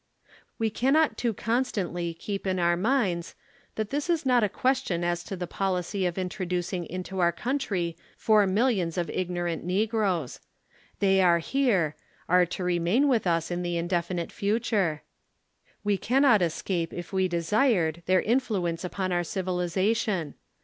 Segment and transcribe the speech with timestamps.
[0.57, 3.35] We cannot too constantly keep in our minds,
[3.75, 7.59] that this is not a question as to the policy of introducing into our coun
[7.59, 10.39] try four millions of ignorant negroes.
[10.97, 11.95] They are here,
[12.27, 15.03] are to remain with us in the indefinite future.
[15.83, 20.33] We cannot escape 17 if we desired, their influence upon our civilization.